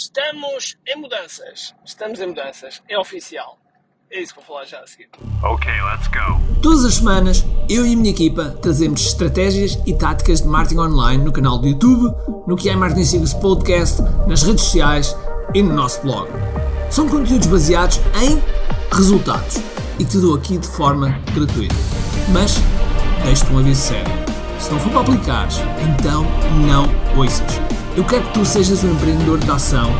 [0.00, 1.74] Estamos em mudanças.
[1.84, 2.80] Estamos em mudanças.
[2.88, 3.58] É oficial.
[4.10, 5.10] É isso que vou falar já a seguir.
[5.42, 6.40] Ok, let's go.
[6.62, 11.22] Todas as semanas, eu e a minha equipa trazemos estratégias e táticas de marketing online
[11.22, 12.14] no canal do YouTube,
[12.46, 15.14] no que é Marketing Secrets Podcast, nas redes sociais
[15.54, 16.30] e no nosso blog.
[16.90, 18.42] São conteúdos baseados em
[18.96, 19.58] resultados
[19.98, 21.76] e que te dou aqui de forma gratuita.
[22.32, 22.54] Mas,
[23.22, 24.12] deixo-te um aviso sério.
[24.58, 25.58] Se não for para aplicares,
[25.94, 26.24] então
[26.66, 26.86] não
[27.18, 27.60] ouças.
[28.00, 29.90] Eu quero que tu sejas um empreendedor de ação,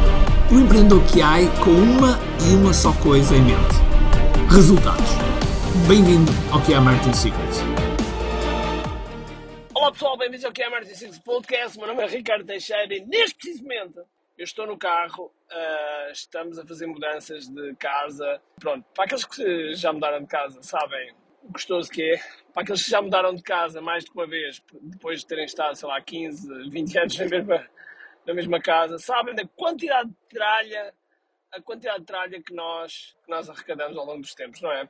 [0.50, 2.16] um empreendedor que há com uma
[2.48, 3.76] e uma só coisa em mente:
[4.48, 5.10] resultados.
[5.86, 7.58] Bem-vindo ao que é Marketing Secrets.
[9.74, 11.76] Olá pessoal, bem-vindos ao que é Martin Six Podcast.
[11.76, 14.00] Meu nome é Ricardo Teixeira e neste preciso momento
[14.38, 18.40] eu estou no carro, uh, estamos a fazer mudanças de casa.
[18.58, 21.12] Pronto, para aqueles que já mudaram de casa sabem
[21.44, 22.16] gostoso que é.
[22.52, 25.76] Para aqueles que já mudaram de casa mais de uma vez, depois de terem estado,
[25.76, 27.68] sei lá, 15, 20 anos na mesma,
[28.26, 30.94] na mesma casa, sabem da quantidade de tralha,
[31.52, 34.88] a quantidade de tralha que nós, que nós arrecadamos ao longo dos tempos, não é?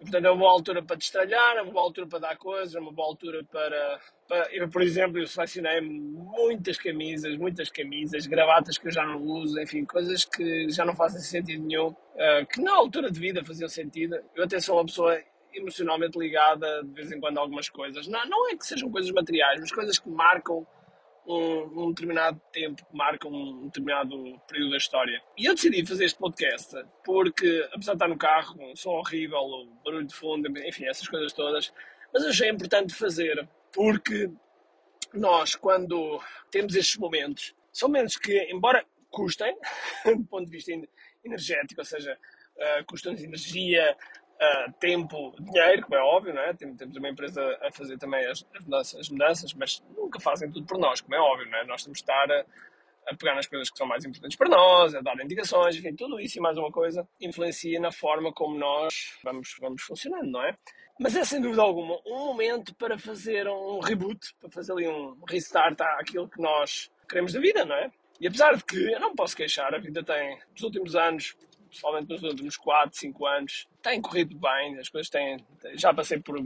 [0.00, 2.74] E, portanto, é uma boa altura para destralhar, é uma boa altura para dar coisas,
[2.76, 4.54] é uma boa altura para, para.
[4.54, 9.60] Eu, por exemplo, eu selecionei muitas camisas, muitas camisas, gravatas que eu já não uso,
[9.60, 13.68] enfim, coisas que já não fazem sentido nenhum, uh, que na altura de vida faziam
[13.68, 14.16] sentido.
[14.36, 15.20] Eu até sou uma pessoa
[15.52, 18.06] emocionalmente ligada de vez em quando a algumas coisas.
[18.06, 20.66] Não, não é que sejam coisas materiais, mas coisas que marcam
[21.26, 25.22] um, um, determinado tempo, que marca um determinado período da história.
[25.36, 26.74] E eu decidi fazer este podcast
[27.04, 31.32] porque, apesar de estar no carro, um som horrível, barulho de fundo, enfim, essas coisas
[31.32, 31.72] todas,
[32.12, 34.30] mas achei importante fazer porque
[35.12, 39.56] nós, quando temos estes momentos, são momentos que, embora custem,
[40.04, 40.72] do ponto de vista
[41.24, 42.18] energético, ou seja,
[42.56, 43.96] uh, custam de energia,
[44.40, 46.54] uh, tempo, dinheiro, como é óbvio, não é?
[46.54, 50.66] Temos uma empresa a fazer também as, as, mudanças, as mudanças, mas nunca fazem tudo
[50.66, 51.66] por nós, como é óbvio, não é?
[51.66, 52.44] Nós temos de estar a,
[53.08, 56.20] a pegar nas coisas que são mais importantes para nós, a dar indicações, enfim, tudo
[56.20, 60.56] isso e mais uma coisa influencia na forma como nós vamos, vamos funcionando, não é?
[61.00, 65.16] Mas é sem dúvida alguma um momento para fazer um reboot, para fazer ali um
[65.28, 67.90] restart àquilo que nós queremos da vida, não é?
[68.20, 71.36] E apesar de que eu não posso queixar, a vida tem, nos últimos anos,
[71.68, 75.44] principalmente nos últimos 4, 5 anos, tem corrido bem, as coisas têm.
[75.74, 76.36] Já passei por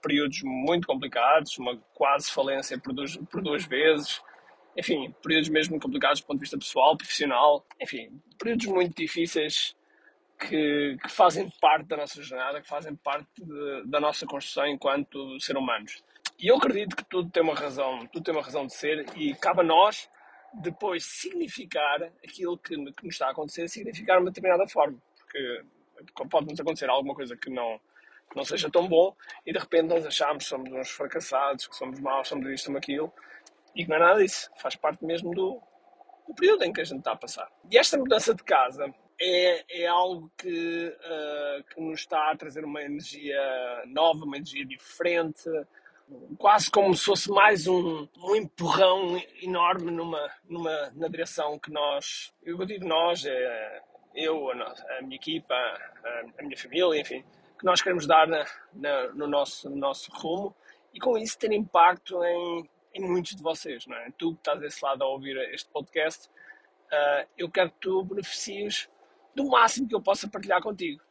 [0.00, 4.20] períodos muito complicados, uma quase falência por duas, por duas vezes,
[4.76, 9.76] enfim, períodos mesmo complicados do ponto de vista pessoal, profissional, enfim, períodos muito difíceis
[10.38, 15.38] que, que fazem parte da nossa jornada, que fazem parte de, da nossa construção enquanto
[15.40, 16.02] ser humanos.
[16.38, 19.34] E eu acredito que tudo tem uma razão, tudo tem uma razão de ser e
[19.34, 20.08] cabe a nós
[20.54, 24.98] depois significar aquilo que, que nos está a acontecer, significar uma determinada forma.
[25.16, 25.64] Porque
[26.30, 27.80] pode-nos acontecer alguma coisa que não,
[28.34, 29.14] não seja tão bom
[29.46, 32.78] e de repente nós achamos que somos uns fracassados, que somos maus, somos isto, somos
[32.78, 33.12] aquilo
[33.74, 34.50] e que não é nada disso.
[34.56, 35.60] Faz parte mesmo do,
[36.28, 37.50] do período em que a gente está a passar.
[37.70, 42.64] E esta mudança de casa é, é algo que, uh, que nos está a trazer
[42.64, 43.40] uma energia
[43.86, 45.48] nova, uma energia diferente,
[46.38, 52.32] quase como se fosse mais um, um empurrão enorme numa, numa, na direção que nós,
[52.42, 53.82] eu digo nós, é,
[54.14, 57.24] eu, a, a minha equipa, a, a, minha família, enfim,
[57.58, 60.54] que nós queremos dar na, na, no, nosso, no nosso rumo
[60.92, 64.10] e com isso ter impacto em, em muitos de vocês, não é?
[64.18, 68.88] Tu que estás desse lado a ouvir este podcast, uh, eu quero que tu beneficies
[69.34, 71.02] do máximo que eu possa partilhar contigo.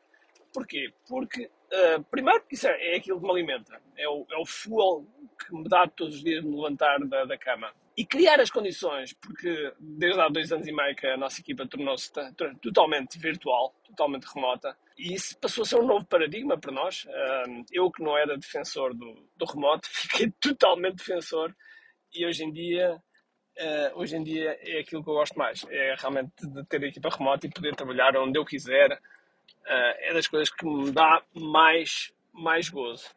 [0.54, 0.94] Porquê?
[1.08, 5.08] Porque Uh, primeiro, isso é, é, aquilo que me alimenta, é o, é o fuel
[5.40, 7.72] que me dá todos os dias me levantar da, da cama.
[7.96, 11.66] E criar as condições, porque desde há dois anos e meio que a nossa equipa
[11.68, 12.12] tornou-se
[12.62, 17.06] totalmente virtual, totalmente remota, e isso passou a ser um novo paradigma para nós.
[17.06, 21.56] Uh, eu que não era defensor do, do remoto, fiquei totalmente defensor,
[22.14, 23.02] e hoje em dia
[23.60, 25.66] Uh, hoje em dia é aquilo que eu gosto mais.
[25.70, 28.98] É realmente de ter a equipa remota e poder trabalhar onde eu quiser,
[29.66, 33.10] é das coisas que me dá mais, mais gozo.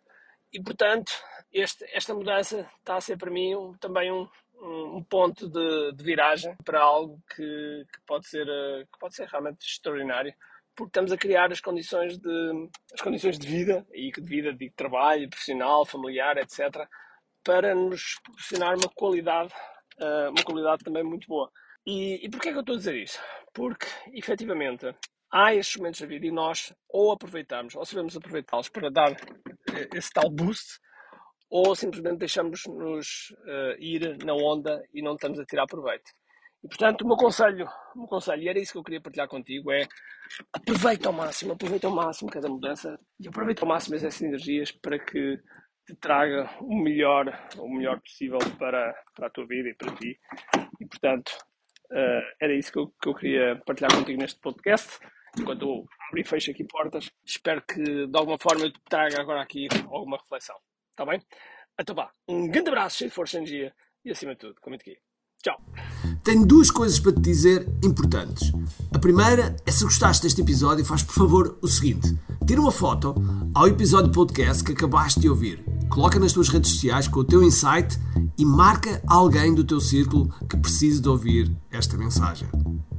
[0.53, 1.13] E, portanto,
[1.53, 4.29] este, esta mudança está a ser para mim um, também um,
[4.61, 9.27] um ponto de, de, viragem para algo que, que, pode ser, uh, que pode ser
[9.29, 10.33] realmente extraordinário,
[10.77, 14.71] porque estamos a criar as condições de, as condições de vida, e de vida de
[14.71, 16.89] trabalho, profissional, familiar, etc.,
[17.43, 19.53] para nos proporcionar uma qualidade,
[19.99, 21.51] uh, uma qualidade também muito boa.
[21.87, 23.21] E, e porquê é que eu estou a dizer isso?
[23.53, 24.95] Porque, efetivamente,
[25.35, 29.89] há estes momentos da vida e nós ou aproveitamos, ou sabemos aproveitá-los para dar eh,
[29.93, 30.79] esse tal boost,
[31.51, 36.11] ou simplesmente deixamos-nos uh, ir na onda e não estamos a tirar proveito.
[36.63, 39.29] E portanto, o meu conselho, o meu conselho, e era isso que eu queria partilhar
[39.29, 39.83] contigo, é
[40.53, 44.99] aproveita ao máximo, aproveita ao máximo cada mudança e aproveita ao máximo essas energias para
[44.99, 45.37] que
[45.87, 47.27] te traga o melhor,
[47.59, 50.19] o melhor possível para, para a tua vida e para ti.
[50.81, 51.33] E portanto,
[51.91, 54.99] Uh, era isso que eu, que eu queria partilhar contigo neste podcast.
[55.39, 59.43] Enquanto abro e fecho aqui portas, espero que de alguma forma eu te traga agora
[59.43, 60.57] aqui alguma reflexão.
[60.91, 61.21] Está bem?
[61.79, 64.83] Então vá, um grande abraço, cheio de força e energia e acima de tudo, comente
[64.83, 64.99] aqui.
[65.43, 65.61] Tchau.
[66.23, 68.51] Tenho duas coisas para te dizer importantes.
[68.95, 72.17] A primeira é se gostaste deste episódio, faz por favor o seguinte:
[72.47, 73.15] tira uma foto
[73.55, 77.43] ao episódio podcast que acabaste de ouvir, coloca nas tuas redes sociais com o teu
[77.43, 77.99] insight
[78.39, 82.49] e marca alguém do teu círculo que precise de ouvir esta mensagem.